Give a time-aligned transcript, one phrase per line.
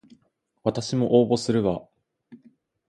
[0.63, 1.87] わたしも応募するわ